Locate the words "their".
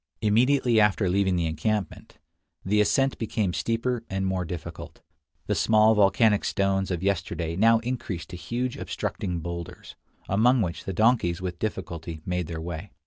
12.47-12.59